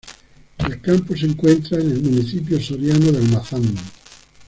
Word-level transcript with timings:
El 0.65 0.81
campo 0.81 1.15
se 1.15 1.27
encuentra 1.27 1.79
en 1.79 1.91
el 1.91 2.01
municipio 2.01 2.59
soriano 2.59 3.11
de 3.11 3.19
Almazán. 3.19 3.61